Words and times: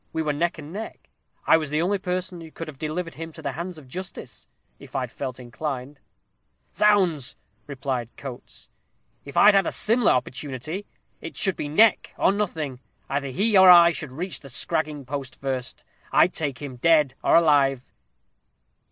We 0.13 0.23
were 0.23 0.33
neck 0.33 0.57
and 0.57 0.73
neck. 0.73 1.11
I 1.45 1.57
was 1.57 1.69
the 1.69 1.79
only 1.79 1.99
person 1.99 2.41
who 2.41 2.49
could 2.49 2.67
have 2.67 2.79
delivered 2.79 3.13
him 3.13 3.31
to 3.33 3.41
the 3.43 3.51
hands 3.51 3.77
of 3.77 3.87
justice, 3.87 4.47
if 4.79 4.95
I'd 4.95 5.11
felt 5.11 5.39
inclined." 5.39 5.99
"Zounds!" 6.73 7.35
cried 7.83 8.09
Coates; 8.17 8.67
"If 9.25 9.37
I 9.37 9.51
had 9.51 9.67
a 9.67 9.71
similar 9.71 10.13
opportunity, 10.13 10.87
it 11.21 11.37
should 11.37 11.55
be 11.55 11.67
neck 11.69 12.15
or 12.17 12.31
nothing. 12.31 12.79
Either 13.09 13.27
he 13.27 13.55
or 13.55 13.69
I 13.69 13.91
should 13.91 14.11
reach 14.11 14.39
the 14.39 14.49
scragging 14.49 15.05
post 15.05 15.39
first. 15.39 15.83
I'd 16.11 16.33
take 16.33 16.63
him, 16.63 16.77
dead 16.77 17.13
or 17.23 17.35
alive." 17.35 17.91